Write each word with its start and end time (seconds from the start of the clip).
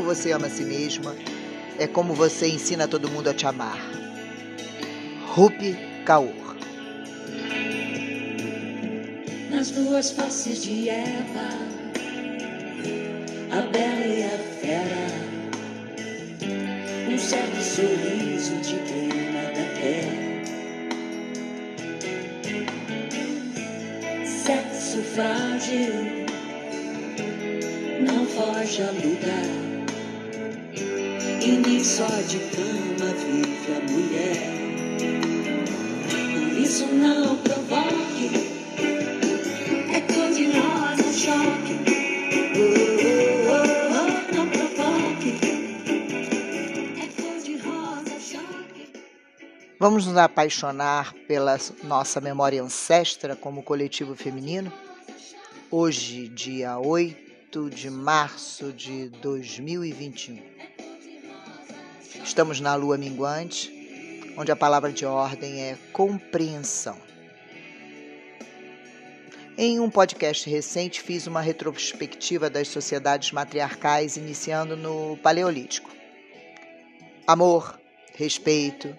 Como 0.00 0.14
você 0.14 0.32
ama 0.32 0.46
a 0.46 0.50
si 0.50 0.64
mesma 0.64 1.14
é 1.78 1.86
como 1.86 2.14
você 2.14 2.48
ensina 2.48 2.88
todo 2.88 3.10
mundo 3.10 3.28
a 3.28 3.34
te 3.34 3.46
amar. 3.46 3.78
Rupi 5.26 5.76
Kaur. 6.06 6.56
Nas 9.50 9.70
duas 9.72 10.10
faces 10.12 10.62
de 10.62 10.88
Eva, 10.88 11.50
a 13.50 13.60
bela 13.60 14.06
e 14.06 14.22
a 14.24 14.38
fera, 14.62 15.06
um 17.12 17.18
certo 17.18 17.62
sorriso 17.62 18.56
de 18.56 18.76
quem 18.88 19.08
nada 19.34 19.66
quer. 19.78 20.06
Sexo 24.24 25.02
frágil 25.02 26.24
não 28.00 28.24
foge 28.24 28.80
a 28.80 28.90
lugar. 28.92 29.69
E 31.50 31.56
nem 31.56 31.82
só 31.82 32.06
de 32.06 32.38
cama 32.54 33.12
vive 33.26 33.72
a 33.72 33.80
mulher. 33.90 34.36
Por 36.32 36.58
isso 36.60 36.86
não 36.86 37.36
provoque. 37.38 38.30
É 39.92 40.00
cor 40.02 40.30
de 40.30 40.46
rosa 40.52 41.12
choque. 41.12 41.74
Oh, 42.54 42.70
oh, 43.48 43.56
oh, 43.56 43.98
oh, 43.98 44.36
não 44.36 44.48
provoque. 44.48 45.32
É 47.02 47.20
cor 47.20 47.42
de 47.42 47.56
rosa 47.56 48.20
choque. 48.20 48.92
Vamos 49.76 50.06
nos 50.06 50.16
apaixonar 50.16 51.12
pela 51.26 51.58
nossa 51.82 52.20
memória 52.20 52.62
ancestra 52.62 53.34
como 53.34 53.64
coletivo 53.64 54.14
feminino? 54.14 54.72
Hoje, 55.68 56.28
dia 56.28 56.78
8 56.78 57.68
de 57.70 57.90
março 57.90 58.72
de 58.72 59.08
2021. 59.20 60.49
Estamos 62.30 62.60
na 62.60 62.76
lua 62.76 62.96
minguante, 62.96 64.32
onde 64.36 64.52
a 64.52 64.56
palavra 64.56 64.92
de 64.92 65.04
ordem 65.04 65.64
é 65.64 65.76
compreensão. 65.92 66.96
Em 69.58 69.80
um 69.80 69.90
podcast 69.90 70.48
recente, 70.48 71.02
fiz 71.02 71.26
uma 71.26 71.40
retrospectiva 71.40 72.48
das 72.48 72.68
sociedades 72.68 73.32
matriarcais 73.32 74.16
iniciando 74.16 74.76
no 74.76 75.16
Paleolítico. 75.16 75.90
Amor, 77.26 77.80
respeito, 78.14 78.96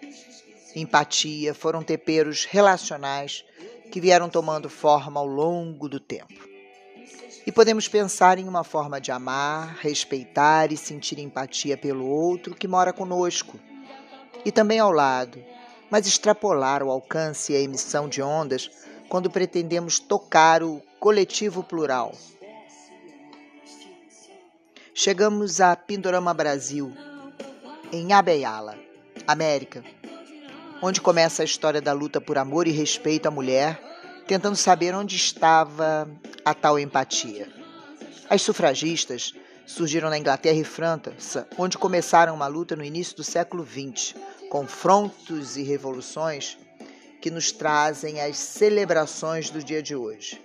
empatia 0.76 1.54
foram 1.54 1.82
temperos 1.82 2.44
relacionais 2.44 3.45
que 3.90 4.02
vieram 4.02 4.30
tomando 4.30 4.70
forma 4.70 5.22
ao 5.22 5.26
longo 5.26 5.88
do 5.88 6.02
tempo. 6.02 6.51
E 7.45 7.52
podemos 7.52 7.88
pensar 7.88 8.38
em 8.38 8.47
uma 8.47 8.64
forma 8.64 9.02
de 9.02 9.11
amar, 9.11 9.78
respeitar 9.81 10.72
e 10.72 10.78
sentir 10.78 11.17
empatia 11.20 11.75
pelo 11.75 12.08
outro 12.08 12.56
que 12.56 12.67
mora 12.67 12.94
conosco 12.94 13.59
e 14.45 14.52
também 14.52 14.80
ao 14.80 14.92
lado, 14.92 15.44
mas 15.89 16.06
extrapolar 16.06 16.83
o 16.83 16.92
alcance 16.92 17.53
e 17.53 17.56
a 17.56 17.59
emissão 17.59 18.08
de 18.08 18.22
ondas 18.22 18.70
quando 19.09 19.30
pretendemos 19.30 20.00
tocar 20.00 20.61
o 20.64 20.81
coletivo 21.00 21.64
plural. 21.64 22.14
Chegamos 24.94 25.59
a 25.59 25.76
Pindorama 25.76 26.33
Brasil, 26.33 26.94
em 27.92 28.14
Abeyala, 28.14 28.78
América, 29.28 29.83
onde 30.82 31.02
começa 31.02 31.42
a 31.42 31.45
história 31.45 31.82
da 31.82 31.92
luta 31.92 32.21
por 32.21 32.37
amor 32.37 32.67
e 32.67 32.71
respeito 32.71 33.27
à 33.27 33.32
mulher 33.32 33.92
tentando 34.32 34.55
saber 34.55 34.95
onde 34.95 35.17
estava 35.17 36.10
a 36.44 36.54
tal 36.54 36.80
empatia. 36.80 37.48
As 38.30 38.42
sufragistas 38.42 39.34
surgiram 39.66 40.10
na 40.10 40.18
Inglaterra 40.18 40.58
e 40.58 40.64
França, 40.64 41.48
onde 41.58 41.78
começaram 41.78 42.34
uma 42.34 42.48
luta 42.48 42.76
no 42.76 42.84
início 42.84 43.16
do 43.16 43.24
século 43.24 43.66
XX, 43.66 44.16
confrontos 44.50 45.56
e 45.58 45.64
revoluções 45.64 46.58
que 47.22 47.30
nos 47.30 47.52
trazem 47.52 48.20
as 48.20 48.38
celebrações 48.38 49.50
do 49.50 49.64
dia 49.64 49.82
de 49.82 49.96
hoje. 49.96 50.42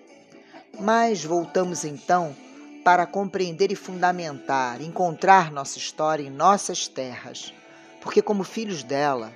Mas 0.79 1.25
voltamos 1.25 1.85
então 1.85 2.37
para 2.85 3.07
compreender 3.07 3.73
e 3.73 3.77
fundamentar, 3.77 4.81
encontrar 4.81 5.51
nossa 5.51 5.79
história 5.79 6.23
em 6.23 6.31
nossas 6.31 6.87
terras, 6.87 7.53
porque, 8.01 8.23
como 8.23 8.45
filhos 8.45 8.85
dela, 8.85 9.33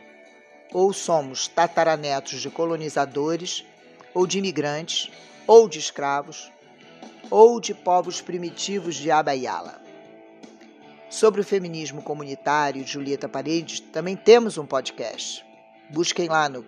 ou 0.73 0.93
somos 0.93 1.49
tataranetos 1.49 2.41
de 2.41 2.51
colonizadores 2.51 3.65
ou 4.15 4.27
de 4.27 4.39
imigrantes, 4.39 5.11
ou 5.51 5.69
de 5.69 5.81
escravos, 5.81 6.53
ou 7.29 7.61
de 7.61 7.75
povos 7.75 8.21
primitivos 8.21 8.95
de 8.95 9.11
Abaiala. 9.11 9.83
Sobre 11.11 11.41
o 11.41 11.45
feminismo 11.45 12.01
comunitário 12.03 12.87
Julieta 12.87 13.29
Paredes, 13.29 13.81
também 13.81 14.15
temos 14.15 14.57
um 14.59 14.65
podcast. 14.65 15.45
Busquem 15.91 16.29
lá 16.29 16.49
no 16.49 16.65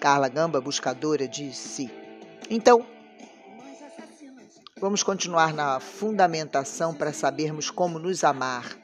Carla 0.00 0.26
Gamba, 0.26 0.58
buscadora 0.58 1.28
de 1.28 1.52
si. 1.52 1.90
Então, 2.48 2.86
vamos 4.80 5.02
continuar 5.02 5.52
na 5.52 5.78
fundamentação 5.78 6.94
para 6.94 7.12
sabermos 7.12 7.68
como 7.68 7.98
nos 7.98 8.24
amar, 8.24 8.74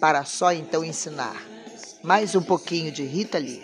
para 0.00 0.24
só 0.24 0.52
então 0.52 0.84
ensinar. 0.84 1.40
Mais 2.02 2.34
um 2.34 2.42
pouquinho 2.42 2.90
de 2.90 3.04
Rita 3.04 3.38
Lee. 3.38 3.62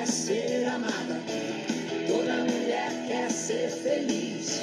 Quer 0.00 0.06
ser 0.06 0.64
amada, 0.66 1.20
toda 2.08 2.36
mulher 2.36 2.90
quer 3.06 3.30
ser 3.30 3.68
feliz, 3.68 4.58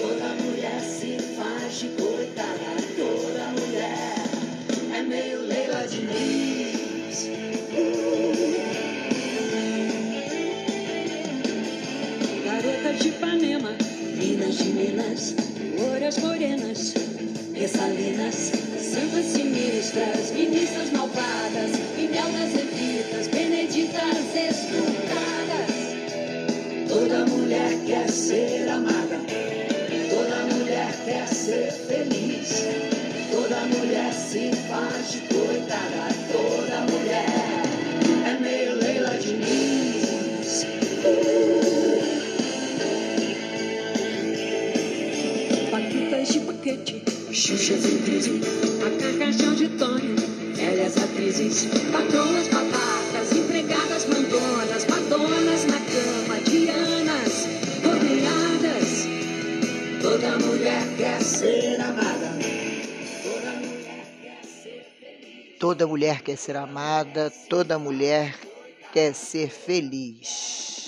toda 0.00 0.28
mulher 0.44 0.80
se 0.80 1.18
faz 1.34 1.80
de 1.80 1.88
coitada, 2.00 2.76
Paquete, 46.60 47.02
xuxas 47.32 47.86
em 47.86 48.02
crise, 48.02 48.32
macarrachão 48.82 49.54
de 49.54 49.66
Tonho, 49.78 50.14
velhas 50.54 50.94
atrizes, 50.98 51.64
patroas 51.90 52.48
babacas, 52.48 53.32
empregadas 53.34 54.04
mandonas, 54.04 54.84
madonas 54.84 55.64
na 55.64 55.78
cama, 55.78 56.38
dianas, 56.44 57.46
rodeadas. 57.82 59.08
Toda 60.02 60.38
mulher 60.38 60.82
quer 60.98 61.22
ser 61.22 61.80
amada. 61.80 62.38
Toda 65.58 65.86
mulher 65.86 66.20
quer 66.20 66.36
ser 66.36 66.56
amada, 66.58 67.32
toda 67.48 67.78
mulher 67.78 68.34
quer 68.92 69.14
ser 69.14 69.48
feliz. 69.48 70.79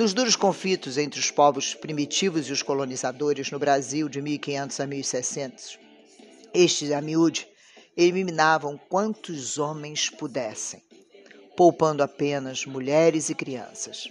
Nos 0.00 0.14
duros 0.14 0.34
conflitos 0.34 0.96
entre 0.96 1.20
os 1.20 1.30
povos 1.30 1.74
primitivos 1.74 2.48
e 2.48 2.52
os 2.52 2.62
colonizadores 2.62 3.50
no 3.50 3.58
Brasil 3.58 4.08
de 4.08 4.22
1500 4.22 4.80
a 4.80 4.86
1600, 4.86 5.78
estes, 6.54 6.90
a 6.90 7.02
miúde, 7.02 7.46
eliminavam 7.94 8.80
quantos 8.88 9.58
homens 9.58 10.08
pudessem, 10.08 10.82
poupando 11.54 12.02
apenas 12.02 12.64
mulheres 12.64 13.28
e 13.28 13.34
crianças. 13.34 14.10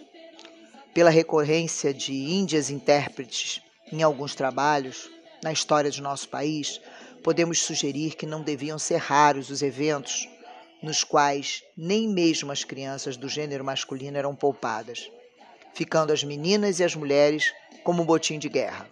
Pela 0.94 1.10
recorrência 1.10 1.92
de 1.92 2.14
índias 2.14 2.70
intérpretes 2.70 3.60
em 3.92 4.04
alguns 4.04 4.36
trabalhos, 4.36 5.10
na 5.44 5.52
história 5.52 5.90
de 5.90 6.04
nosso 6.04 6.30
país, 6.30 6.80
podemos 7.24 7.64
sugerir 7.64 8.14
que 8.14 8.28
não 8.28 8.44
deviam 8.44 8.78
ser 8.78 8.98
raros 8.98 9.50
os 9.50 9.64
eventos 9.64 10.30
nos 10.84 11.04
quais 11.04 11.64
nem 11.76 12.08
mesmo 12.08 12.52
as 12.52 12.64
crianças 12.64 13.18
do 13.18 13.28
gênero 13.28 13.66
masculino 13.66 14.20
eram 14.20 14.36
poupadas, 14.36 15.10
ficando 15.80 16.12
as 16.12 16.24
meninas 16.26 16.82
e 16.82 16.84
as 16.84 16.94
mulheres 16.94 17.54
como 17.86 18.04
botim 18.04 18.38
de 18.38 18.50
guerra. 18.50 18.92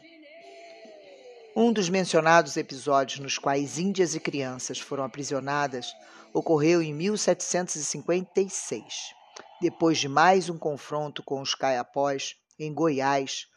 Um 1.54 1.74
dos 1.74 1.90
mencionados 1.90 2.56
episódios 2.56 3.20
nos 3.20 3.38
quais 3.38 3.78
índias 3.78 4.16
e 4.16 4.22
crianças 4.22 4.80
foram 4.80 5.04
aprisionadas 5.04 5.94
ocorreu 6.34 6.82
em 6.82 6.94
1756, 6.94 9.14
depois 9.60 9.98
de 9.98 10.08
mais 10.08 10.50
um 10.50 10.58
confronto 10.58 11.22
com 11.22 11.42
os 11.42 11.54
caiapós 11.54 12.38
em 12.58 12.74
Goiás, 12.74 13.48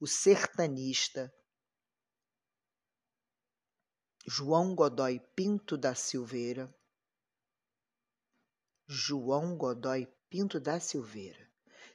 o 0.00 0.06
sertanista 0.08 1.32
João 4.26 4.74
Godoy 4.74 5.20
Pinto 5.36 5.78
da 5.78 5.94
Silveira, 5.94 6.68
João 8.88 9.56
Godoy 9.56 10.08
Pinto 10.28 10.58
da 10.58 10.80
Silveira, 10.80 11.49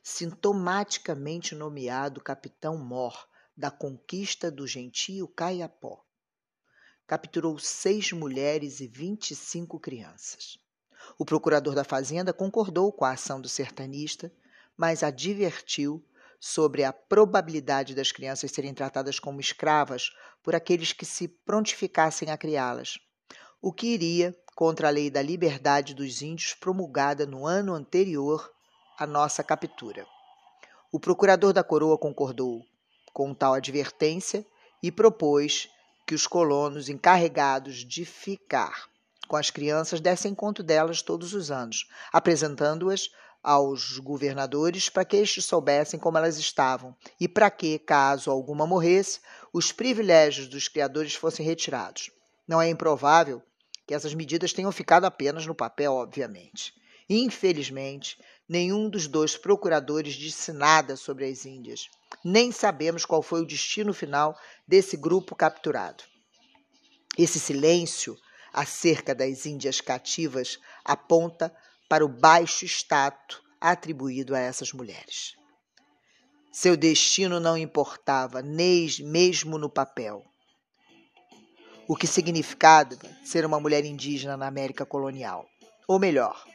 sintomaticamente 0.08 1.56
nomeado 1.56 2.22
capitão 2.22 2.78
mor 2.78 3.28
da 3.58 3.72
conquista 3.72 4.52
do 4.52 4.68
gentio 4.68 5.28
Caiapó. 5.28 6.06
Capturou 7.08 7.58
seis 7.58 8.12
mulheres 8.12 8.82
e 8.82 8.88
vinte 8.88 9.32
e 9.32 9.36
cinco 9.36 9.80
crianças. 9.80 10.60
O 11.18 11.26
procurador 11.26 11.74
da 11.74 11.84
Fazenda 11.84 12.32
concordou 12.32 12.92
com 12.92 13.04
a 13.04 13.14
ação 13.14 13.42
do 13.42 13.50
sertanista, 13.50 14.32
mas 14.78 15.02
advertiu 15.02 16.06
sobre 16.40 16.84
a 16.84 16.94
probabilidade 16.94 17.96
das 17.96 18.12
crianças 18.12 18.52
serem 18.52 18.76
tratadas 18.76 19.18
como 19.18 19.40
escravas 19.40 20.12
por 20.44 20.54
aqueles 20.54 20.94
que 20.94 21.04
se 21.04 21.28
prontificassem 21.28 22.30
a 22.30 22.38
criá-las, 22.38 23.00
o 23.60 23.74
que 23.74 23.88
iria 23.88 24.40
contra 24.54 24.88
a 24.88 24.92
lei 24.92 25.10
da 25.10 25.24
liberdade 25.24 25.96
dos 25.96 26.22
índios 26.22 26.54
promulgada 26.54 27.26
no 27.26 27.48
ano 27.48 27.74
anterior 27.74 28.54
à 28.98 29.06
nossa 29.06 29.44
captura. 29.44 30.06
O 30.92 31.00
procurador 31.00 31.54
da 31.54 31.64
coroa 31.64 31.98
concordou 31.98 32.66
com 33.14 33.34
tal 33.34 33.54
advertência 33.54 34.46
e 34.82 34.92
propôs 34.92 35.70
que 36.06 36.14
os 36.14 36.28
colonos 36.28 36.90
encarregados 36.90 37.78
de 37.78 38.06
ficar 38.06 38.90
com 39.28 39.36
as 39.36 39.50
crianças 39.50 40.00
dessem 40.00 40.36
conta 40.36 40.62
delas 40.62 41.02
todos 41.02 41.34
os 41.34 41.50
anos, 41.50 41.90
apresentando-as 42.14 43.10
aos 43.44 44.00
governadores 44.00 44.90
para 44.90 45.06
que 45.06 45.18
estes 45.18 45.46
soubessem 45.46 46.00
como 46.00 46.18
elas 46.18 46.38
estavam 46.38 46.96
e 47.20 47.28
para 47.28 47.50
que, 47.52 47.78
caso 47.78 48.32
alguma 48.32 48.66
morresse, 48.66 49.20
os 49.54 49.72
privilégios 49.72 50.48
dos 50.48 50.68
criadores 50.68 51.14
fossem 51.14 51.46
retirados. 51.46 52.10
Não 52.48 52.62
é 52.62 52.70
improvável 52.70 53.42
que 53.86 53.94
essas 53.94 54.14
medidas 54.14 54.52
tenham 54.52 54.72
ficado 54.72 55.06
apenas 55.06 55.46
no 55.46 55.54
papel, 55.54 55.94
obviamente. 55.94 56.74
Infelizmente, 57.08 58.20
nenhum 58.48 58.90
dos 58.90 59.08
dois 59.08 59.38
procuradores 59.38 60.14
disse 60.14 60.52
nada 60.52 60.96
sobre 60.96 61.26
as 61.26 61.46
Índias. 61.46 61.90
Nem 62.24 62.52
sabemos 62.52 63.06
qual 63.06 63.22
foi 63.22 63.42
o 63.42 63.46
destino 63.46 63.94
final 63.94 64.38
desse 64.68 64.96
grupo 64.98 65.36
capturado. 65.36 66.04
Esse 67.18 67.40
silêncio 67.40 68.18
acerca 68.54 69.14
das 69.14 69.46
Índias 69.46 69.82
cativas 69.82 70.60
aponta 70.84 71.54
para 71.90 72.06
o 72.06 72.10
baixo 72.10 72.66
status 72.66 73.42
atribuído 73.60 74.36
a 74.36 74.40
essas 74.40 74.72
mulheres. 74.72 75.36
Seu 76.52 76.78
destino 76.78 77.40
não 77.40 77.58
importava, 77.58 78.42
nem 78.42 78.88
mesmo 79.02 79.58
no 79.58 79.70
papel. 79.70 80.24
O 81.88 81.96
que 81.96 82.08
significava 82.08 82.98
ser 83.24 83.46
uma 83.46 83.60
mulher 83.60 83.84
indígena 83.84 84.38
na 84.38 84.48
América 84.48 84.86
colonial? 84.86 85.46
Ou 85.88 86.00
melhor, 86.00 86.46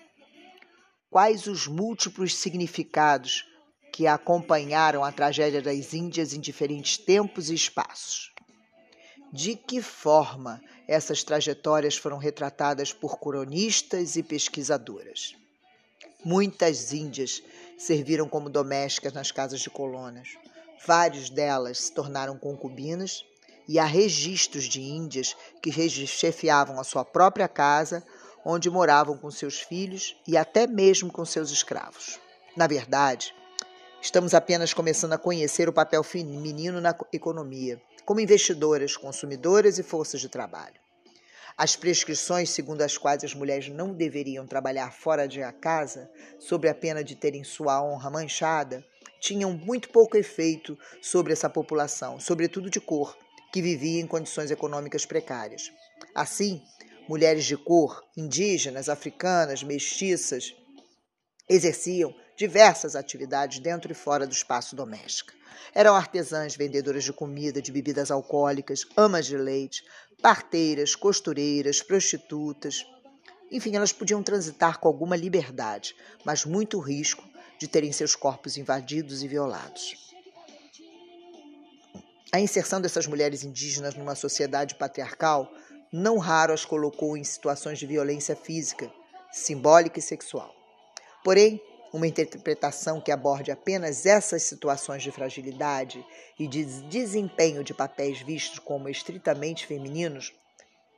quais 1.11 1.47
os 1.49 1.67
múltiplos 1.67 2.37
significados 2.37 3.45
que 3.93 4.07
acompanharam 4.07 5.05
a 5.05 5.11
tragédia 5.11 5.61
das 5.61 5.93
Índias 5.93 6.33
em 6.33 6.41
diferentes 6.41 6.97
tempos 6.97 7.51
e 7.51 7.55
espaços? 7.55 8.33
De 9.33 9.57
que 9.57 9.83
forma 9.83 10.63
essas 10.87 11.23
trajetórias 11.23 11.97
foram 11.97 12.17
retratadas 12.17 12.93
por 12.93 13.19
cronistas 13.19 14.17
e 14.17 14.23
pesquisadoras. 14.23 15.37
Muitas 16.25 16.93
índias 16.93 17.43
serviram 17.79 18.29
como 18.29 18.51
domésticas 18.51 19.13
nas 19.13 19.31
casas 19.31 19.61
de 19.61 19.71
colonas. 19.71 20.29
Várias 20.87 21.31
delas 21.31 21.79
se 21.79 21.93
tornaram 21.93 22.39
concubinas 22.39 23.25
e 23.69 23.79
há 23.79 23.85
registros 23.85 24.65
de 24.65 24.81
índias 24.81 25.37
que 25.63 25.71
chefiavam 26.07 26.81
a 26.81 26.85
sua 26.85 27.05
própria 27.05 27.47
casa, 27.47 28.05
onde 28.45 28.71
moravam 28.71 29.17
com 29.17 29.31
seus 29.31 29.61
filhos 29.61 30.17
e 30.27 30.37
até 30.37 30.67
mesmo 30.67 31.13
com 31.13 31.25
seus 31.25 31.51
escravos. 31.51 32.19
Na 32.57 32.67
verdade, 32.67 33.35
estamos 34.03 34.35
apenas 34.35 34.75
começando 34.75 35.13
a 35.13 35.19
conhecer 35.19 35.69
o 35.69 35.73
papel 35.73 36.03
feminino 36.03 36.81
na 36.81 36.95
economia 37.13 37.81
como 38.05 38.21
investidoras, 38.21 38.97
consumidoras 38.97 39.79
e 39.79 39.85
forças 39.85 40.21
de 40.21 40.29
trabalho. 40.29 40.75
As 41.57 41.77
prescrições 41.77 42.51
segundo 42.51 42.83
as 42.83 42.99
quais 42.99 43.23
as 43.23 43.35
mulheres 43.35 43.69
não 43.69 43.93
deveriam 43.93 44.47
trabalhar 44.47 44.93
fora 44.93 45.29
de 45.29 45.41
casa, 45.61 46.11
sob 46.39 46.69
a 46.69 46.75
pena 46.75 47.05
de 47.05 47.15
terem 47.15 47.45
sua 47.45 47.81
honra 47.81 48.11
manchada, 48.11 48.85
tinham 49.21 49.53
muito 49.53 49.91
pouco 49.91 50.17
efeito 50.17 50.77
sobre 51.01 51.33
essa 51.33 51.49
população, 51.49 52.19
sobretudo 52.19 52.69
de 52.69 52.81
cor, 52.81 53.17
que 53.53 53.63
vivia 53.63 54.01
em 54.01 54.07
condições 54.07 54.51
econômicas 54.51 55.07
precárias. 55.07 55.71
Assim, 56.15 56.63
mulheres 57.11 57.45
de 57.45 57.57
cor, 57.57 58.05
indígenas, 58.17 58.89
africanas, 58.89 59.65
mestiças, 59.65 60.55
exerciam 61.49 62.15
diversas 62.37 62.95
atividades 62.95 63.59
dentro 63.59 63.91
e 63.91 63.97
fora 63.97 64.29
do 64.29 64.33
espaço 64.33 64.77
doméstico. 64.77 65.33
Eram 65.75 65.97
artesãs, 65.97 66.55
vendedoras 66.55 67.03
de 67.03 67.13
comida, 67.13 67.61
de 67.61 67.73
bebidas 67.73 68.13
alcoólicas, 68.13 68.87
amas 68.97 69.27
de 69.27 69.37
leite, 69.37 69.83
parteiras, 70.23 70.95
costureiras, 70.95 71.83
prostitutas. 71.83 72.87
Enfim, 73.51 73.75
elas 73.75 73.91
podiam 73.91 74.23
transitar 74.23 74.79
com 74.79 74.87
alguma 74.87 75.17
liberdade, 75.17 75.97
mas 76.25 76.45
muito 76.45 76.79
risco 76.79 77.29
de 77.59 77.67
terem 77.67 77.91
seus 77.91 78.15
corpos 78.15 78.57
invadidos 78.57 79.25
e 79.25 79.27
violados. 79.27 79.97
A 82.33 82.39
inserção 82.39 82.81
dessas 82.81 83.09
mulheres 83.09 83.43
indígenas 83.43 83.97
numa 83.97 84.15
sociedade 84.15 84.77
patriarcal 84.77 85.53
não 85.93 86.19
raro 86.19 86.53
as 86.53 86.65
colocou 86.65 87.17
em 87.17 87.25
situações 87.25 87.79
de 87.79 87.87
violência 87.87 88.37
física, 88.37 88.91
simbólica 89.33 89.99
e 89.99 90.03
sexual. 90.03 90.55
Porém, 91.25 91.61
uma 91.93 92.07
interpretação 92.07 93.01
que 93.01 93.11
aborde 93.11 93.51
apenas 93.51 94.07
essas 94.07 94.45
situações 94.45 95.03
de 95.03 95.11
fragilidade 95.11 96.05
e 96.39 96.47
de 96.47 96.65
desempenho 96.65 97.65
de 97.65 97.75
papéis 97.75 98.21
vistos 98.21 98.61
como 98.61 98.89
estritamente 98.89 99.67
femininos 99.67 100.33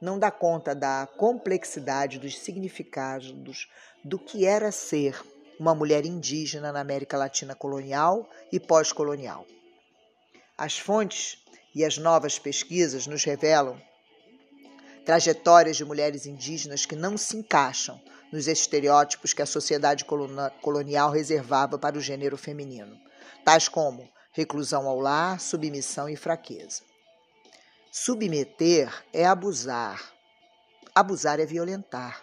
não 0.00 0.18
dá 0.18 0.30
conta 0.30 0.74
da 0.74 1.08
complexidade 1.16 2.18
dos 2.18 2.38
significados 2.38 3.70
do 4.04 4.18
que 4.18 4.44
era 4.44 4.72
ser 4.72 5.22
uma 5.58 5.74
mulher 5.74 6.04
indígena 6.04 6.72
na 6.72 6.80
América 6.80 7.16
Latina 7.16 7.54
colonial 7.54 8.28
e 8.50 8.58
pós-colonial. 8.58 9.46
As 10.58 10.76
fontes 10.76 11.38
e 11.74 11.84
as 11.84 11.96
novas 11.96 12.38
pesquisas 12.38 13.06
nos 13.06 13.24
revelam 13.24 13.80
trajetórias 15.04 15.76
de 15.76 15.84
mulheres 15.84 16.26
indígenas 16.26 16.86
que 16.86 16.96
não 16.96 17.16
se 17.16 17.36
encaixam 17.36 18.00
nos 18.32 18.46
estereótipos 18.46 19.32
que 19.32 19.42
a 19.42 19.46
sociedade 19.46 20.04
colonial 20.62 21.10
reservava 21.10 21.78
para 21.78 21.98
o 21.98 22.00
gênero 22.00 22.36
feminino, 22.38 22.98
tais 23.44 23.68
como 23.68 24.08
reclusão 24.32 24.88
ao 24.88 24.98
lar, 24.98 25.38
submissão 25.38 26.08
e 26.08 26.16
fraqueza. 26.16 26.82
Submeter 27.90 28.90
é 29.12 29.26
abusar. 29.26 30.12
Abusar 30.94 31.38
é 31.40 31.44
violentar. 31.44 32.22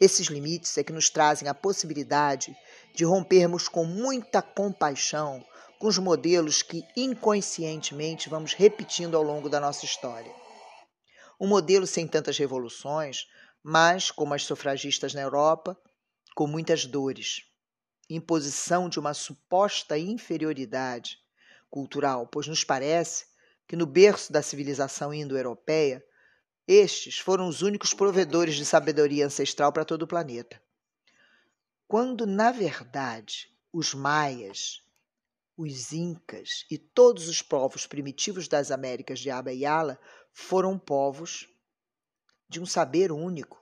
Esses 0.00 0.26
limites 0.26 0.76
é 0.76 0.82
que 0.82 0.92
nos 0.92 1.08
trazem 1.08 1.48
a 1.48 1.54
possibilidade 1.54 2.56
de 2.94 3.04
rompermos 3.04 3.68
com 3.68 3.84
muita 3.84 4.42
compaixão 4.42 5.44
com 5.78 5.86
os 5.86 5.98
modelos 5.98 6.62
que 6.62 6.84
inconscientemente 6.96 8.28
vamos 8.28 8.52
repetindo 8.52 9.16
ao 9.16 9.22
longo 9.22 9.48
da 9.48 9.60
nossa 9.60 9.84
história. 9.84 10.32
Um 11.40 11.46
modelo 11.46 11.86
sem 11.86 12.06
tantas 12.06 12.36
revoluções 12.36 13.26
mas, 13.62 14.10
como 14.10 14.34
as 14.34 14.44
sufragistas 14.44 15.14
na 15.14 15.20
Europa, 15.20 15.78
com 16.34 16.46
muitas 16.46 16.86
dores. 16.86 17.42
Imposição 18.08 18.88
de 18.88 18.98
uma 18.98 19.12
suposta 19.12 19.98
inferioridade 19.98 21.18
cultural, 21.68 22.26
pois 22.26 22.46
nos 22.46 22.64
parece 22.64 23.26
que 23.66 23.76
no 23.76 23.84
berço 23.84 24.32
da 24.32 24.40
civilização 24.40 25.12
indo-europeia, 25.12 26.02
estes 26.66 27.18
foram 27.18 27.46
os 27.46 27.60
únicos 27.60 27.92
provedores 27.92 28.54
de 28.54 28.64
sabedoria 28.64 29.26
ancestral 29.26 29.72
para 29.72 29.84
todo 29.84 30.02
o 30.02 30.06
planeta. 30.06 30.58
Quando, 31.86 32.26
na 32.26 32.50
verdade, 32.50 33.54
os 33.72 33.92
maias, 33.92 34.82
os 35.58 35.92
incas 35.92 36.64
e 36.70 36.78
todos 36.78 37.26
os 37.26 37.42
povos 37.42 37.84
primitivos 37.84 38.46
das 38.46 38.70
Américas 38.70 39.18
de 39.18 39.28
Aba 39.28 39.52
e 39.52 39.66
Ala 39.66 39.98
foram 40.32 40.78
povos 40.78 41.48
de 42.48 42.60
um 42.60 42.64
saber 42.64 43.10
único, 43.10 43.60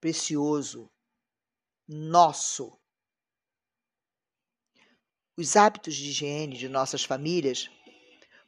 precioso, 0.00 0.88
nosso. 1.88 2.78
Os 5.36 5.56
hábitos 5.56 5.96
de 5.96 6.10
higiene 6.10 6.56
de 6.56 6.68
nossas 6.68 7.02
famílias 7.02 7.68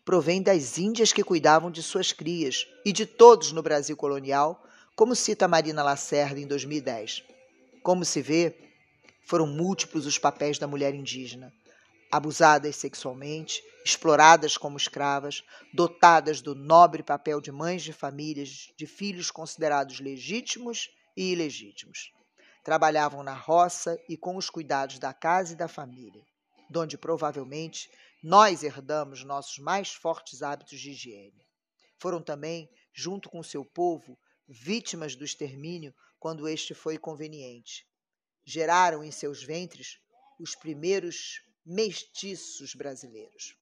provêm 0.04 0.40
das 0.40 0.78
índias 0.78 1.12
que 1.12 1.25
cuidavam 1.25 1.73
de 1.73 1.83
suas 1.83 2.12
crias 2.12 2.69
e 2.85 2.93
de 2.93 3.04
todos 3.04 3.50
no 3.50 3.62
Brasil 3.62 3.97
colonial, 3.97 4.64
como 4.95 5.16
cita 5.16 5.49
Marina 5.49 5.83
Lacerda 5.83 6.38
em 6.38 6.47
2010. 6.47 7.25
Como 7.83 8.04
se 8.04 8.23
vê, 8.23 8.73
foram 9.26 9.47
múltiplos 9.49 10.07
os 10.07 10.19
papéis 10.19 10.57
da 10.57 10.69
mulher 10.69 10.95
indígena, 10.95 11.52
abusadas 12.11 12.76
sexualmente, 12.76 13.62
exploradas 13.84 14.56
como 14.56 14.76
escravas, 14.76 15.44
dotadas 15.73 16.40
do 16.40 16.54
nobre 16.54 17.02
papel 17.02 17.40
de 17.40 17.52
mães 17.52 17.82
de 17.82 17.92
famílias, 17.92 18.73
de 18.76 18.87
filhos 18.87 19.30
considerados 19.30 20.00
legítimos 20.00 20.90
e 21.16 21.32
ilegítimos. 21.32 22.12
Trabalhavam 22.62 23.23
na 23.23 23.34
roça 23.34 23.99
e 24.08 24.16
com 24.16 24.37
os 24.37 24.49
cuidados 24.49 24.99
da 24.99 25.12
casa 25.12 25.52
e 25.52 25.56
da 25.56 25.68
família, 25.68 26.25
donde 26.70 26.96
provavelmente 26.96 27.90
nós 28.23 28.62
herdamos 28.62 29.23
nossos 29.23 29.58
mais 29.58 29.90
fortes 29.92 30.42
hábitos 30.42 30.80
de 30.80 30.92
higiene. 30.92 31.44
Foram 31.99 32.23
também, 32.23 32.70
junto 32.92 33.28
com 33.28 33.42
seu 33.42 33.64
povo, 33.64 34.18
vítimas 34.49 35.14
do 35.14 35.25
extermínio 35.25 35.94
quando 36.18 36.49
este 36.49 36.73
foi 36.73 36.96
conveniente. 36.96 37.87
Geraram 38.44 39.04
em 39.04 39.11
seus 39.11 39.42
ventres 39.42 39.99
os 40.40 40.54
primeiros 40.54 41.42
mestiços 41.66 42.75
brasileiros. 42.75 43.56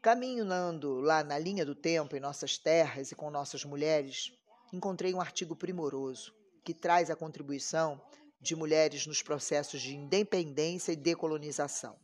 Caminhando 0.00 1.00
lá 1.00 1.22
na 1.22 1.38
linha 1.38 1.66
do 1.66 1.74
tempo, 1.74 2.16
em 2.16 2.20
nossas 2.20 2.56
terras 2.56 3.12
e 3.12 3.14
com 3.14 3.30
nossas 3.30 3.62
mulheres, 3.62 4.32
encontrei 4.72 5.12
um 5.12 5.20
artigo 5.20 5.54
primoroso 5.54 6.34
que 6.64 6.72
traz 6.72 7.10
a 7.10 7.16
contribuição 7.16 8.00
de 8.40 8.56
mulheres 8.56 9.06
nos 9.06 9.22
processos 9.22 9.82
de 9.82 9.94
independência 9.94 10.92
e 10.92 10.96
decolonização, 10.96 11.98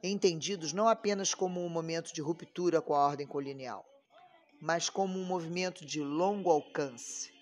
entendidos 0.00 0.72
não 0.72 0.88
apenas 0.88 1.34
como 1.34 1.64
um 1.64 1.68
momento 1.68 2.12
de 2.12 2.20
ruptura 2.20 2.80
com 2.80 2.94
a 2.94 3.04
ordem 3.04 3.26
colonial, 3.26 3.84
mas 4.60 4.88
como 4.88 5.18
um 5.18 5.24
movimento 5.24 5.84
de 5.84 6.00
longo 6.00 6.48
alcance 6.48 7.32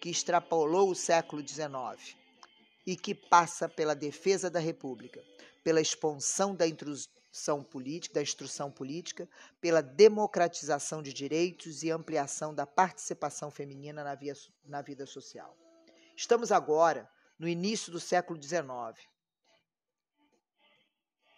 que 0.00 0.08
extrapolou 0.08 0.90
o 0.90 0.94
século 0.94 1.46
XIX 1.46 2.16
e 2.86 2.96
que 2.96 3.14
passa 3.14 3.68
pela 3.68 3.94
defesa 3.94 4.48
da 4.48 4.60
República, 4.60 5.22
pela 5.64 5.80
expansão 5.80 6.54
da 6.54 6.66
instrução 6.68 7.62
política, 7.64 8.14
da 8.14 8.22
instrução 8.22 8.70
política, 8.70 9.28
pela 9.60 9.82
democratização 9.82 11.02
de 11.02 11.12
direitos 11.12 11.82
e 11.82 11.90
ampliação 11.90 12.54
da 12.54 12.64
participação 12.64 13.50
feminina 13.50 14.04
na, 14.04 14.14
via, 14.14 14.34
na 14.64 14.80
vida 14.80 15.04
social. 15.04 15.56
Estamos 16.16 16.52
agora 16.52 17.10
no 17.38 17.48
início 17.48 17.90
do 17.90 17.98
século 17.98 18.40
XIX. 18.40 18.64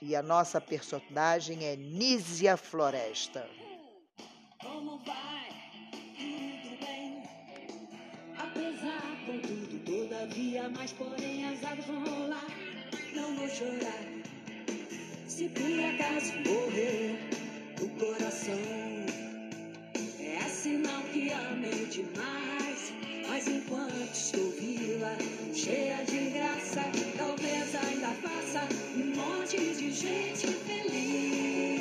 E 0.01 0.15
a 0.15 0.23
nossa 0.23 0.61
personagem 0.61 1.65
é 1.65 1.75
Nízia 1.75 2.57
Floresta. 2.57 3.49
Como 4.61 4.99
vai? 5.05 5.49
Tudo 6.17 6.79
bem. 6.79 7.23
Apesar, 8.39 9.27
contudo, 9.27 9.58
mas 10.75 10.93
porém 10.93 11.45
as 11.47 11.63
águas 11.63 11.85
vão 11.85 12.05
rolar. 12.05 12.47
Não 13.15 13.35
vou 13.35 13.49
chorar. 13.49 14.03
Se 15.27 15.49
por 15.51 15.63
acaso 15.63 16.33
morrer 16.47 17.19
o 17.83 17.89
coração, 18.01 18.59
é 20.21 20.49
sinal 20.49 21.03
que 21.13 21.31
amei 21.33 21.87
demais. 21.87 22.93
Mas 23.29 23.47
enquanto 23.47 23.95
estou 24.13 24.51
viva, 24.53 25.17
cheia 25.55 26.03
de 26.05 26.31
graça, 26.31 26.83
talvez 27.19 27.75
ainda 27.75 28.09
faça 28.23 28.69
um 28.97 29.17
monte 29.17 29.59
de 29.59 29.93
gente 29.93 30.47
feliz. 30.47 31.78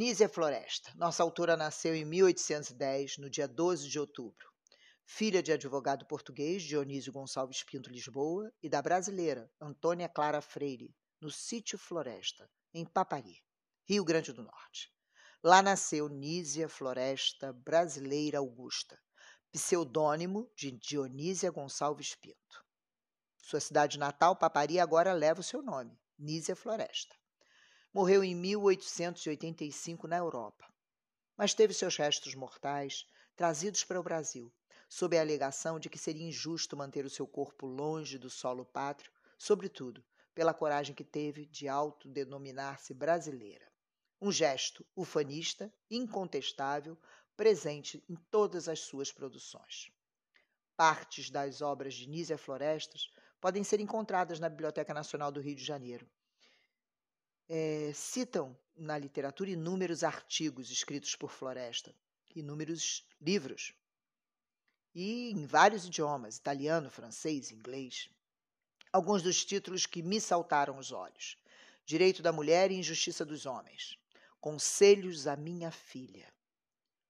Nízia 0.00 0.30
Floresta. 0.30 0.90
Nossa 0.96 1.22
autora 1.22 1.58
nasceu 1.58 1.94
em 1.94 2.06
1810, 2.06 3.18
no 3.18 3.28
dia 3.28 3.46
12 3.46 3.86
de 3.86 4.00
outubro. 4.00 4.48
Filha 5.04 5.42
de 5.42 5.52
advogado 5.52 6.06
português 6.06 6.62
Dionísio 6.62 7.12
Gonçalves 7.12 7.62
Pinto 7.62 7.90
Lisboa 7.90 8.50
e 8.62 8.68
da 8.70 8.80
brasileira 8.80 9.52
Antônia 9.60 10.08
Clara 10.08 10.40
Freire, 10.40 10.96
no 11.20 11.30
sítio 11.30 11.76
Floresta, 11.76 12.50
em 12.72 12.86
Papari, 12.86 13.44
Rio 13.86 14.02
Grande 14.02 14.32
do 14.32 14.42
Norte. 14.42 14.90
Lá 15.44 15.60
nasceu 15.60 16.08
Nízia 16.08 16.66
Floresta 16.66 17.52
Brasileira 17.52 18.38
Augusta, 18.38 18.98
pseudônimo 19.52 20.50
de 20.56 20.72
Dionísia 20.72 21.50
Gonçalves 21.50 22.14
Pinto. 22.14 22.64
Sua 23.36 23.60
cidade 23.60 23.98
natal, 23.98 24.34
Papari, 24.34 24.80
agora 24.80 25.12
leva 25.12 25.40
o 25.40 25.44
seu 25.44 25.60
nome, 25.60 26.00
Nízia 26.18 26.56
Floresta. 26.56 27.19
Morreu 27.92 28.22
em 28.22 28.36
1885 28.36 30.06
na 30.06 30.16
Europa, 30.16 30.72
mas 31.36 31.54
teve 31.54 31.74
seus 31.74 31.96
restos 31.96 32.36
mortais 32.36 33.04
trazidos 33.34 33.82
para 33.82 33.98
o 33.98 34.02
Brasil, 34.02 34.52
sob 34.88 35.18
a 35.18 35.20
alegação 35.20 35.80
de 35.80 35.90
que 35.90 35.98
seria 35.98 36.28
injusto 36.28 36.76
manter 36.76 37.04
o 37.04 37.10
seu 37.10 37.26
corpo 37.26 37.66
longe 37.66 38.16
do 38.16 38.30
solo 38.30 38.64
pátrio, 38.64 39.10
sobretudo 39.36 40.04
pela 40.32 40.54
coragem 40.54 40.94
que 40.94 41.02
teve 41.02 41.46
de 41.46 41.66
autodenominar-se 41.66 42.94
brasileira. 42.94 43.68
Um 44.22 44.30
gesto 44.30 44.86
ufanista, 44.94 45.72
incontestável, 45.90 46.96
presente 47.36 48.04
em 48.08 48.14
todas 48.30 48.68
as 48.68 48.78
suas 48.78 49.10
produções. 49.10 49.90
Partes 50.76 51.28
das 51.28 51.60
obras 51.60 51.94
de 51.94 52.08
Nízia 52.08 52.38
Florestas 52.38 53.10
podem 53.40 53.64
ser 53.64 53.80
encontradas 53.80 54.38
na 54.38 54.48
Biblioteca 54.48 54.94
Nacional 54.94 55.32
do 55.32 55.40
Rio 55.40 55.56
de 55.56 55.64
Janeiro, 55.64 56.08
é, 57.52 57.90
citam 57.92 58.56
na 58.76 58.96
literatura 58.96 59.50
inúmeros 59.50 60.04
artigos 60.04 60.70
escritos 60.70 61.16
por 61.16 61.32
Floresta, 61.32 61.92
inúmeros 62.32 63.04
livros, 63.20 63.74
e 64.94 65.32
em 65.32 65.44
vários 65.46 65.84
idiomas 65.84 66.36
italiano, 66.36 66.88
francês, 66.88 67.50
inglês. 67.50 68.08
Alguns 68.92 69.20
dos 69.20 69.44
títulos 69.44 69.84
que 69.84 70.00
me 70.00 70.20
saltaram 70.20 70.78
os 70.78 70.92
olhos: 70.92 71.36
Direito 71.84 72.22
da 72.22 72.30
Mulher 72.30 72.70
e 72.70 72.76
Injustiça 72.76 73.24
dos 73.24 73.46
Homens, 73.46 73.98
Conselhos 74.40 75.26
à 75.26 75.34
Minha 75.34 75.72
Filha, 75.72 76.32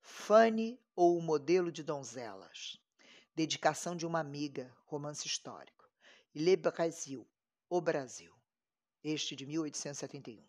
Fanny 0.01 0.81
ou 0.97 1.19
o 1.19 1.23
Modelo 1.23 1.71
de 1.71 1.83
Donzelas, 1.83 2.79
Dedicação 3.35 3.95
de 3.95 4.07
uma 4.07 4.21
Amiga, 4.21 4.75
romance 4.87 5.27
histórico, 5.27 5.87
Le 6.35 6.57
Brasil, 6.57 7.29
O 7.69 7.81
Brasil 7.83 8.40
este 9.03 9.35
de 9.35 9.47
1871. 9.47 10.43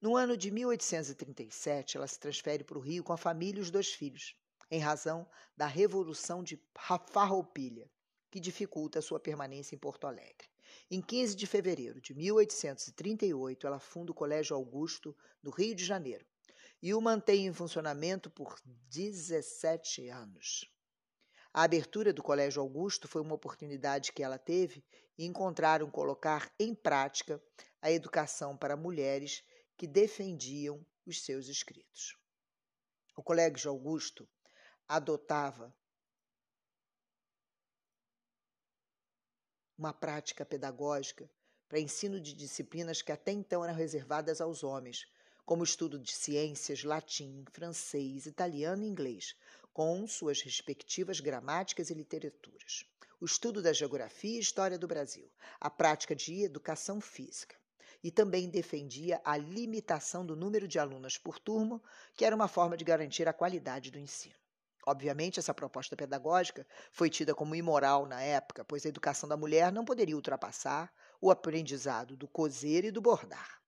No 0.00 0.16
ano 0.16 0.36
de 0.36 0.50
1837, 0.50 1.96
ela 1.96 2.06
se 2.06 2.20
transfere 2.20 2.62
para 2.62 2.76
o 2.76 2.80
Rio 2.80 3.02
com 3.02 3.12
a 3.12 3.16
família 3.16 3.60
e 3.60 3.62
os 3.62 3.70
dois 3.70 3.92
filhos, 3.92 4.36
em 4.70 4.78
razão 4.78 5.26
da 5.56 5.66
Revolução 5.66 6.42
de 6.42 6.60
Farroupilha, 7.10 7.90
que 8.30 8.38
dificulta 8.38 8.98
a 8.98 9.02
sua 9.02 9.18
permanência 9.18 9.74
em 9.74 9.78
Porto 9.78 10.06
Alegre. 10.06 10.48
Em 10.90 11.00
15 11.00 11.34
de 11.34 11.46
fevereiro 11.46 12.00
de 12.00 12.14
1838, 12.14 13.66
ela 13.66 13.78
funda 13.78 14.12
o 14.12 14.14
Colégio 14.14 14.54
Augusto, 14.54 15.16
no 15.42 15.50
Rio 15.50 15.74
de 15.74 15.84
Janeiro, 15.84 16.26
e 16.82 16.92
o 16.92 17.00
mantém 17.00 17.46
em 17.46 17.52
funcionamento 17.52 18.30
por 18.30 18.60
17 18.90 20.08
anos. 20.08 20.70
A 21.56 21.62
abertura 21.62 22.12
do 22.12 22.22
Colégio 22.22 22.60
Augusto 22.60 23.08
foi 23.08 23.22
uma 23.22 23.34
oportunidade 23.34 24.12
que 24.12 24.22
ela 24.22 24.36
teve 24.36 24.84
e 25.16 25.24
encontraram 25.24 25.90
colocar 25.90 26.52
em 26.60 26.74
prática 26.74 27.42
a 27.80 27.90
educação 27.90 28.54
para 28.54 28.76
mulheres 28.76 29.42
que 29.74 29.86
defendiam 29.86 30.84
os 31.06 31.24
seus 31.24 31.48
escritos. 31.48 32.14
O 33.16 33.22
Colégio 33.22 33.70
Augusto 33.70 34.28
adotava 34.86 35.74
uma 39.78 39.94
prática 39.94 40.44
pedagógica 40.44 41.26
para 41.70 41.80
ensino 41.80 42.20
de 42.20 42.34
disciplinas 42.34 43.00
que 43.00 43.12
até 43.12 43.32
então 43.32 43.64
eram 43.64 43.74
reservadas 43.74 44.42
aos 44.42 44.62
homens, 44.62 45.10
como 45.46 45.64
estudo 45.64 45.98
de 45.98 46.12
ciências, 46.12 46.84
latim, 46.84 47.46
francês, 47.50 48.26
italiano 48.26 48.84
e 48.84 48.88
inglês, 48.88 49.34
com 49.76 50.06
suas 50.06 50.40
respectivas 50.40 51.20
gramáticas 51.20 51.90
e 51.90 51.94
literaturas, 51.94 52.86
o 53.20 53.26
estudo 53.26 53.60
da 53.60 53.74
geografia 53.74 54.38
e 54.38 54.40
história 54.40 54.78
do 54.78 54.88
Brasil, 54.88 55.30
a 55.60 55.68
prática 55.68 56.16
de 56.16 56.44
educação 56.44 56.98
física. 56.98 57.54
E 58.02 58.10
também 58.10 58.48
defendia 58.48 59.20
a 59.22 59.36
limitação 59.36 60.24
do 60.24 60.34
número 60.34 60.66
de 60.66 60.78
alunas 60.78 61.18
por 61.18 61.38
turma, 61.38 61.78
que 62.14 62.24
era 62.24 62.34
uma 62.34 62.48
forma 62.48 62.74
de 62.74 62.86
garantir 62.86 63.28
a 63.28 63.34
qualidade 63.34 63.90
do 63.90 63.98
ensino. 63.98 64.34
Obviamente, 64.86 65.38
essa 65.38 65.52
proposta 65.52 65.94
pedagógica 65.94 66.66
foi 66.90 67.10
tida 67.10 67.34
como 67.34 67.54
imoral 67.54 68.06
na 68.06 68.22
época, 68.22 68.64
pois 68.64 68.86
a 68.86 68.88
educação 68.88 69.28
da 69.28 69.36
mulher 69.36 69.70
não 69.70 69.84
poderia 69.84 70.16
ultrapassar 70.16 70.90
o 71.20 71.30
aprendizado 71.30 72.16
do 72.16 72.26
cozer 72.26 72.86
e 72.86 72.90
do 72.90 73.02
bordar. 73.02 73.60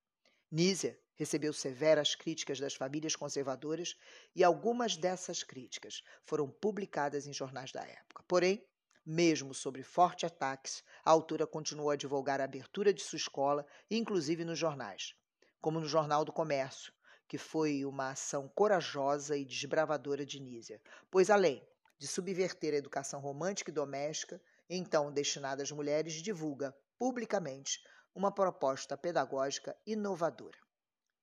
Nízia 0.50 0.98
recebeu 1.18 1.52
severas 1.52 2.14
críticas 2.14 2.60
das 2.60 2.74
famílias 2.74 3.16
conservadoras 3.16 3.96
e 4.36 4.44
algumas 4.44 4.96
dessas 4.96 5.42
críticas 5.42 6.02
foram 6.22 6.48
publicadas 6.48 7.26
em 7.26 7.32
jornais 7.32 7.72
da 7.72 7.82
época. 7.82 8.22
Porém, 8.28 8.64
mesmo 9.04 9.52
sobre 9.52 9.82
fortes 9.82 10.24
ataques, 10.30 10.84
a 11.04 11.10
autora 11.10 11.46
continuou 11.46 11.90
a 11.90 11.96
divulgar 11.96 12.40
a 12.40 12.44
abertura 12.44 12.94
de 12.94 13.02
sua 13.02 13.16
escola, 13.16 13.66
inclusive 13.90 14.44
nos 14.44 14.58
jornais, 14.58 15.14
como 15.60 15.80
no 15.80 15.88
Jornal 15.88 16.24
do 16.24 16.32
Comércio, 16.32 16.92
que 17.26 17.36
foi 17.36 17.84
uma 17.84 18.10
ação 18.10 18.48
corajosa 18.54 19.36
e 19.36 19.44
desbravadora 19.44 20.24
de 20.24 20.38
Nízia, 20.38 20.80
pois 21.10 21.30
além 21.30 21.66
de 21.98 22.06
subverter 22.06 22.74
a 22.74 22.76
educação 22.76 23.20
romântica 23.20 23.70
e 23.70 23.74
doméstica, 23.74 24.40
então 24.70 25.10
destinada 25.10 25.62
às 25.62 25.72
mulheres, 25.72 26.22
divulga 26.22 26.72
publicamente 26.96 27.80
uma 28.14 28.30
proposta 28.30 28.96
pedagógica 28.96 29.76
inovadora. 29.86 30.67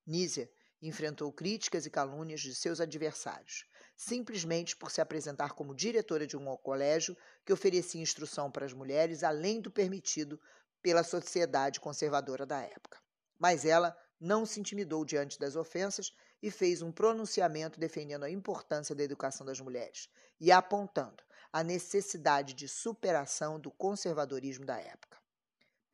Nízia 0.05 0.49
enfrentou 0.81 1.31
críticas 1.31 1.85
e 1.85 1.89
calúnias 1.89 2.41
de 2.41 2.53
seus 2.53 2.79
adversários, 2.79 3.65
simplesmente 3.95 4.75
por 4.75 4.91
se 4.91 5.01
apresentar 5.01 5.53
como 5.53 5.73
diretora 5.73 6.27
de 6.27 6.37
um 6.37 6.45
colégio 6.57 7.17
que 7.43 7.53
oferecia 7.53 8.01
instrução 8.01 8.51
para 8.51 8.65
as 8.65 8.73
mulheres 8.73 9.23
além 9.23 9.61
do 9.61 9.71
permitido 9.71 10.39
pela 10.81 11.03
sociedade 11.03 11.79
conservadora 11.79 12.45
da 12.45 12.61
época. 12.61 13.01
Mas 13.39 13.65
ela 13.65 13.97
não 14.19 14.45
se 14.45 14.59
intimidou 14.59 15.03
diante 15.03 15.39
das 15.39 15.55
ofensas 15.55 16.13
e 16.41 16.51
fez 16.51 16.81
um 16.81 16.91
pronunciamento 16.91 17.79
defendendo 17.79 18.23
a 18.23 18.29
importância 18.29 18.93
da 18.93 19.03
educação 19.03 19.45
das 19.45 19.59
mulheres 19.59 20.09
e 20.39 20.51
apontando 20.51 21.23
a 21.51 21.63
necessidade 21.63 22.53
de 22.53 22.67
superação 22.67 23.59
do 23.59 23.71
conservadorismo 23.71 24.65
da 24.65 24.79
época. 24.79 25.17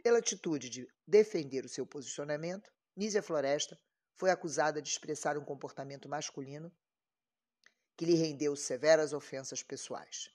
Pela 0.03 0.18
atitude 0.18 0.70
de 0.70 0.88
defender 1.08 1.63
o 1.63 1.70
seu 1.70 1.86
posicionamento, 1.86 2.72
Nízia 2.96 3.22
Floresta 3.22 3.80
foi 4.15 4.30
acusada 4.30 4.82
de 4.82 4.89
expressar 4.89 5.38
um 5.38 5.46
comportamento 5.46 6.08
masculino 6.08 6.72
que 7.96 8.06
lhe 8.06 8.15
rendeu 8.15 8.56
severas 8.56 9.13
ofensas 9.13 9.62
pessoais. 9.62 10.32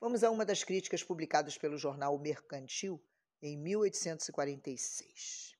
Vamos 0.00 0.22
a 0.22 0.30
uma 0.30 0.44
das 0.44 0.62
críticas 0.62 1.02
publicadas 1.02 1.56
pelo 1.56 1.78
jornal 1.78 2.18
Mercantil 2.18 3.02
em 3.40 3.56
1846. 3.56 5.54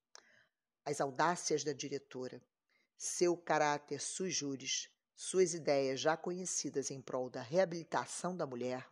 As 0.85 1.01
audácias 1.01 1.65
da 1.65 1.73
diretora, 1.73 2.43
seu 2.97 3.37
caráter 3.37 4.01
sui 4.01 4.31
juris, 4.31 4.91
suas 5.17 5.55
ideias 5.55 6.01
já 6.01 6.17
conhecidas 6.17 6.91
em 6.91 7.01
prol 7.01 7.31
da 7.31 7.41
reabilitação 7.41 8.37
da 8.37 8.47
mulher, 8.47 8.87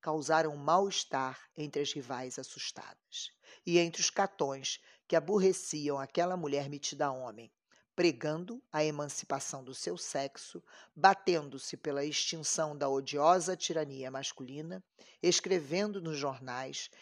causaram 0.00 0.56
mal-estar 0.56 1.50
entre 1.56 1.82
as 1.82 1.92
rivais 1.92 2.38
assustadas 2.38 3.32
e 3.66 3.78
entre 3.78 4.00
os 4.00 4.10
catões 4.10 4.80
que 5.06 5.16
aborreciam 5.16 5.98
aquela 5.98 6.36
mulher 6.36 6.68
metida 6.68 7.06
a 7.06 7.12
homem, 7.12 7.52
pregando 7.98 8.62
a 8.72 8.84
emancipação 8.84 9.64
do 9.64 9.74
seu 9.74 9.98
sexo, 9.98 10.62
batendo-se 10.94 11.76
pela 11.76 12.04
extinção 12.04 12.78
da 12.78 12.88
odiosa 12.88 13.56
tirania 13.56 14.08
masculina, 14.08 14.80
escrevendo 15.20 16.00
nos 16.00 16.16
jornais, 16.16 16.92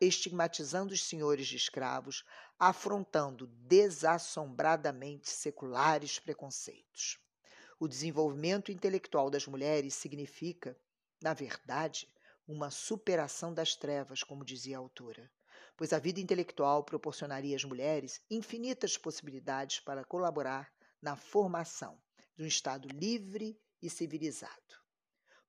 estigmatizando 0.00 0.94
os 0.94 1.02
senhores 1.02 1.48
de 1.48 1.56
escravos, 1.56 2.24
afrontando 2.56 3.48
desassombradamente 3.66 5.28
seculares 5.28 6.20
preconceitos. 6.20 7.18
O 7.80 7.88
desenvolvimento 7.88 8.70
intelectual 8.70 9.28
das 9.28 9.48
mulheres 9.48 9.94
significa, 9.94 10.78
na 11.20 11.34
verdade, 11.34 12.08
uma 12.46 12.70
superação 12.70 13.52
das 13.52 13.74
trevas, 13.74 14.22
como 14.22 14.44
dizia 14.44 14.76
a 14.76 14.78
autora 14.78 15.28
pois 15.76 15.92
a 15.92 15.98
vida 15.98 16.20
intelectual 16.20 16.84
proporcionaria 16.84 17.56
às 17.56 17.64
mulheres 17.64 18.20
infinitas 18.30 18.96
possibilidades 18.96 19.80
para 19.80 20.04
colaborar 20.04 20.72
na 21.00 21.16
formação 21.16 22.00
de 22.36 22.44
um 22.44 22.46
Estado 22.46 22.88
livre 22.88 23.58
e 23.82 23.90
civilizado. 23.90 24.84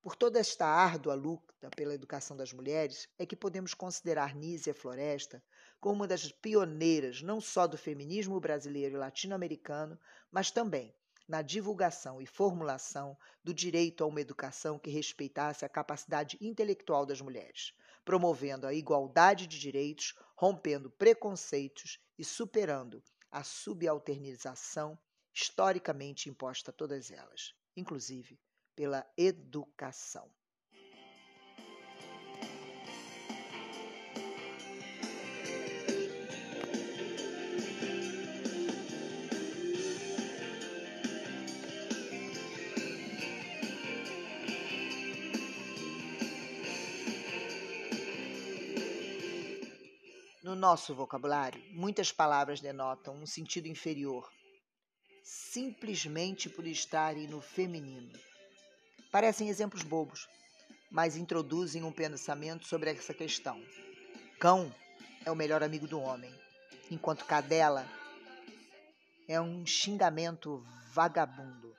Por 0.02 0.16
toda 0.16 0.40
esta 0.40 0.68
árdua 0.68 1.16
luta 1.16 1.70
pela 1.76 1.94
educação 1.94 2.38
das 2.38 2.54
mulheres, 2.54 3.08
é 3.18 3.26
que 3.26 3.36
podemos 3.36 3.74
considerar 3.74 4.36
Nízia 4.36 4.74
Floresta 4.74 5.44
como 5.80 5.96
uma 5.96 6.08
das 6.08 6.32
pioneiras 6.32 7.22
não 7.24 7.42
só 7.42 7.66
do 7.66 7.78
feminismo 7.78 8.40
brasileiro 8.40 8.96
e 8.96 9.00
latino-americano, 9.00 10.00
mas 10.32 10.52
também 10.52 10.96
na 11.28 11.42
divulgação 11.42 12.22
e 12.22 12.28
formulação 12.28 13.18
do 13.44 13.54
direito 13.54 14.04
a 14.04 14.08
uma 14.08 14.22
educação 14.22 14.78
que 14.78 14.92
respeitasse 14.92 15.66
a 15.66 15.70
capacidade 15.70 16.38
intelectual 16.40 17.04
das 17.06 17.20
mulheres, 17.20 17.74
promovendo 18.06 18.68
a 18.68 18.74
igualdade 18.74 19.48
de 19.48 19.60
direitos, 19.60 20.14
rompendo 20.38 20.90
preconceitos 20.92 22.00
e 22.18 22.24
superando 22.24 23.04
a 23.32 23.44
subalternização 23.44 24.98
historicamente 25.34 26.30
imposta 26.30 26.72
a 26.72 26.74
todas 26.74 27.12
elas, 27.12 27.54
inclusive 27.76 28.40
pela 28.76 29.06
educação. 29.18 30.32
Nosso 50.66 50.96
vocabulário, 50.96 51.62
muitas 51.74 52.12
palavras 52.12 52.60
denotam 52.60 53.14
um 53.14 53.28
sentido 53.28 53.68
inferior, 53.68 54.28
simplesmente 55.24 56.50
por 56.50 56.66
estarem 56.66 57.28
no 57.28 57.40
feminino. 57.40 58.12
Parecem 59.12 59.48
exemplos 59.48 59.84
bobos, 59.84 60.28
mas 60.90 61.18
introduzem 61.18 61.84
um 61.84 61.92
pensamento 61.92 62.66
sobre 62.66 62.90
essa 62.90 63.14
questão. 63.14 63.64
Cão 64.40 64.74
é 65.24 65.30
o 65.30 65.36
melhor 65.36 65.62
amigo 65.62 65.88
do 65.88 66.00
homem, 66.00 66.34
enquanto 66.90 67.26
cadela 67.26 67.88
é 69.28 69.40
um 69.40 69.68
xingamento 69.68 70.66
vagabundo. 70.92 71.76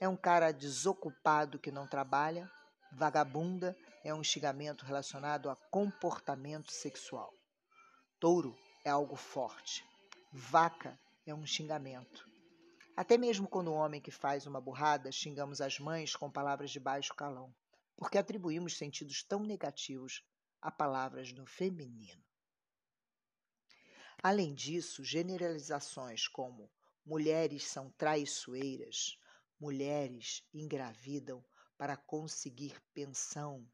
É 0.00 0.08
um 0.08 0.16
cara 0.16 0.52
desocupado 0.52 1.58
que 1.58 1.72
não 1.72 1.88
trabalha. 1.88 2.48
Vagabunda 2.92 3.76
é 4.04 4.14
um 4.14 4.22
xingamento 4.22 4.84
relacionado 4.84 5.50
a 5.50 5.56
comportamento 5.72 6.70
sexual. 6.70 7.34
Touro 8.22 8.56
é 8.84 8.88
algo 8.88 9.16
forte. 9.16 9.84
Vaca 10.32 10.96
é 11.26 11.34
um 11.34 11.44
xingamento. 11.44 12.24
Até 12.96 13.18
mesmo 13.18 13.48
quando 13.48 13.66
o 13.66 13.74
homem 13.74 14.00
que 14.00 14.12
faz 14.12 14.46
uma 14.46 14.60
burrada 14.60 15.10
xingamos 15.10 15.60
as 15.60 15.80
mães 15.80 16.14
com 16.14 16.30
palavras 16.30 16.70
de 16.70 16.78
baixo 16.78 17.12
calão, 17.16 17.52
porque 17.96 18.16
atribuímos 18.16 18.76
sentidos 18.78 19.24
tão 19.24 19.42
negativos 19.42 20.24
a 20.60 20.70
palavras 20.70 21.32
no 21.32 21.44
feminino. 21.44 22.22
Além 24.22 24.54
disso, 24.54 25.02
generalizações 25.02 26.28
como 26.28 26.70
mulheres 27.04 27.66
são 27.66 27.90
traiçoeiras, 27.90 29.18
mulheres 29.58 30.44
engravidam 30.54 31.44
para 31.76 31.96
conseguir 31.96 32.80
pensão, 32.94 33.68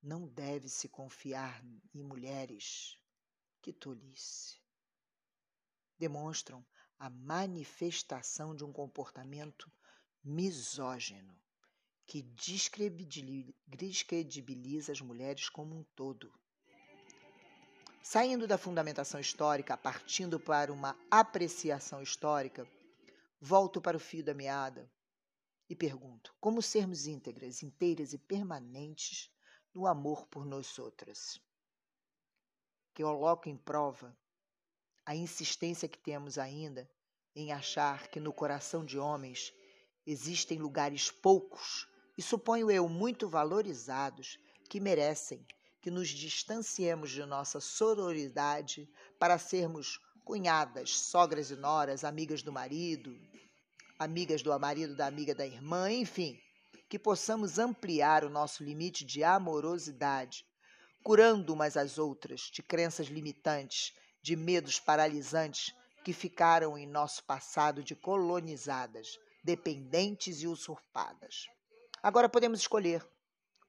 não 0.00 0.28
deve 0.28 0.68
se 0.68 0.88
confiar 0.88 1.60
em 1.92 2.04
mulheres 2.04 3.01
que 3.62 3.72
tolice! 3.72 4.60
Demonstram 5.96 6.62
a 6.98 7.08
manifestação 7.08 8.54
de 8.54 8.62
um 8.64 8.72
comportamento 8.72 9.72
misógino 10.22 11.34
que 12.04 12.20
descredibiliza 12.22 14.92
as 14.92 15.00
mulheres 15.00 15.48
como 15.48 15.74
um 15.76 15.84
todo. 15.94 16.30
Saindo 18.02 18.46
da 18.48 18.58
fundamentação 18.58 19.20
histórica, 19.20 19.76
partindo 19.76 20.40
para 20.40 20.72
uma 20.72 20.98
apreciação 21.08 22.02
histórica, 22.02 22.68
volto 23.40 23.80
para 23.80 23.96
o 23.96 24.00
fio 24.00 24.24
da 24.24 24.34
meada 24.34 24.90
e 25.70 25.76
pergunto: 25.76 26.34
como 26.40 26.60
sermos 26.60 27.06
íntegras, 27.06 27.62
inteiras 27.62 28.12
e 28.12 28.18
permanentes 28.18 29.30
no 29.72 29.86
amor 29.86 30.26
por 30.26 30.44
nós 30.44 30.76
outras? 30.78 31.40
Que 32.94 33.02
coloca 33.02 33.48
em 33.48 33.56
prova 33.56 34.16
a 35.04 35.14
insistência 35.14 35.88
que 35.88 35.98
temos 35.98 36.38
ainda 36.38 36.88
em 37.34 37.52
achar 37.52 38.08
que 38.08 38.20
no 38.20 38.32
coração 38.32 38.84
de 38.84 38.98
homens 38.98 39.52
existem 40.06 40.58
lugares 40.58 41.10
poucos 41.10 41.88
e 42.16 42.22
suponho 42.22 42.70
eu 42.70 42.88
muito 42.88 43.28
valorizados 43.28 44.38
que 44.68 44.78
merecem 44.80 45.44
que 45.80 45.90
nos 45.90 46.08
distanciemos 46.08 47.10
de 47.10 47.24
nossa 47.24 47.60
sororidade 47.60 48.88
para 49.18 49.38
sermos 49.38 49.98
cunhadas, 50.24 50.96
sogras 50.96 51.50
e 51.50 51.56
noras, 51.56 52.04
amigas 52.04 52.42
do 52.42 52.52
marido, 52.52 53.18
amigas 53.98 54.42
do 54.42 54.56
marido 54.58 54.94
da 54.94 55.06
amiga 55.06 55.34
da 55.34 55.44
irmã, 55.44 55.90
enfim, 55.90 56.40
que 56.88 56.98
possamos 56.98 57.58
ampliar 57.58 58.24
o 58.24 58.30
nosso 58.30 58.62
limite 58.62 59.04
de 59.04 59.24
amorosidade 59.24 60.44
curando 61.02 61.52
umas 61.52 61.76
às 61.76 61.98
outras 61.98 62.42
de 62.52 62.62
crenças 62.62 63.06
limitantes, 63.06 63.92
de 64.22 64.36
medos 64.36 64.78
paralisantes 64.78 65.74
que 66.04 66.12
ficaram 66.12 66.76
em 66.76 66.86
nosso 66.86 67.24
passado 67.24 67.82
de 67.82 67.94
colonizadas, 67.94 69.18
dependentes 69.42 70.42
e 70.42 70.46
usurpadas. 70.46 71.48
Agora 72.02 72.28
podemos 72.28 72.60
escolher, 72.60 73.06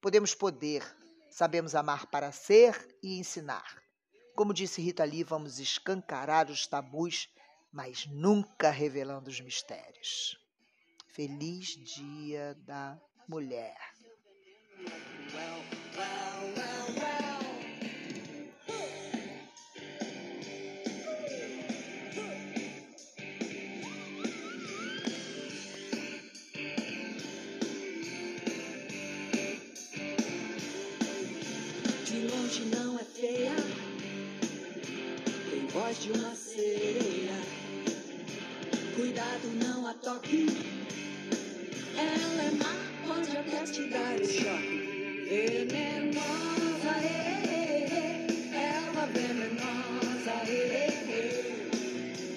podemos 0.02 0.34
poder, 0.34 0.84
sabemos 1.30 1.76
amar 1.76 2.08
para 2.08 2.32
ser 2.32 2.98
e 3.02 3.17
ensinar. 3.19 3.82
Como 4.36 4.54
disse 4.54 4.82
Rita 4.82 5.04
Lee, 5.04 5.24
vamos 5.24 5.60
escancarar 5.60 6.50
os 6.50 6.65
tabus 6.65 7.30
mas 7.74 8.06
nunca 8.06 8.69
revelando 8.69 9.32
os 9.32 9.41
mistérios. 9.41 10.38
Feliz 11.08 11.69
Dia 11.69 12.54
da 12.62 13.02
Mulher. 13.28 13.92
Voz 35.93 35.99
de 35.99 36.12
uma 36.12 36.36
sereia. 36.36 37.38
Cuidado, 38.95 39.47
não 39.63 39.88
a 39.88 39.93
toque. 39.93 40.47
Ela 41.95 42.43
é 42.43 42.51
má, 42.51 42.73
pode 43.08 43.38
até 43.38 43.63
te 43.63 43.89
dar 43.89 44.15
o 44.15 44.25
choque. 44.25 45.27
Venenosa, 45.29 46.93
é, 47.01 47.45
é, 47.45 48.27
é. 48.53 48.65
ela 48.75 49.06
venenosa, 49.08 50.32
é, 50.47 50.53
é. 50.53 51.29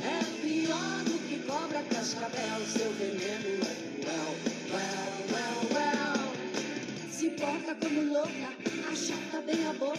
é 0.02 0.20
pior 0.42 1.04
do 1.04 1.18
que 1.26 1.38
cobra 1.46 1.82
cascavel. 1.82 2.66
Seu 2.66 2.92
veneno 2.92 3.62
é 3.62 3.74
cruel, 4.00 4.34
well, 4.70 5.14
well, 5.32 5.60
well. 5.74 7.10
Se 7.10 7.30
porta 7.30 7.74
como 7.74 8.02
louca, 8.02 8.65
achata 8.96 9.42
bem 9.42 9.66
a 9.66 9.74
boca. 9.74 9.98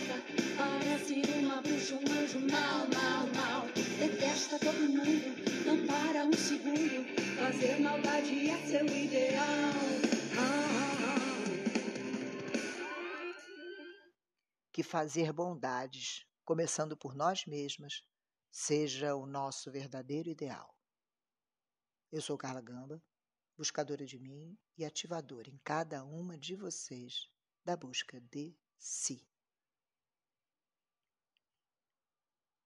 Parece 0.57 1.21
uma 1.37 1.61
bruxa, 1.61 1.95
um 1.95 2.11
anjo 2.19 2.39
mal, 2.39 2.87
mal, 2.89 3.27
mal. 3.35 3.67
Detesta 3.99 4.57
todo 4.57 4.89
mundo, 4.89 5.35
não 5.67 5.85
para 5.85 6.25
um 6.25 6.33
segundo. 6.33 7.05
Fazer 7.37 7.79
maldade 7.79 8.49
é 8.49 8.57
seu 8.65 8.85
ideal. 8.87 9.45
Ah, 10.39 10.97
ah, 11.03 11.27
Que 14.73 14.81
fazer 14.81 15.31
bondades, 15.31 16.25
começando 16.43 16.97
por 16.97 17.13
nós 17.13 17.45
mesmas, 17.45 18.01
seja 18.51 19.15
o 19.15 19.27
nosso 19.27 19.71
verdadeiro 19.71 20.29
ideal. 20.29 20.75
Eu 22.11 22.21
sou 22.21 22.35
Carla 22.35 22.61
Gamba, 22.61 22.99
buscadora 23.55 24.07
de 24.07 24.17
mim 24.17 24.57
e 24.75 24.83
ativadora 24.83 25.51
em 25.51 25.59
cada 25.63 26.03
uma 26.03 26.35
de 26.35 26.55
vocês 26.55 27.29
da 27.63 27.75
busca 27.75 28.19
de 28.19 28.55
si. 28.79 29.27